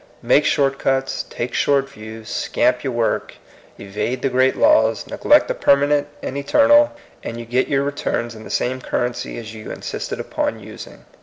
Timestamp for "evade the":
3.79-4.29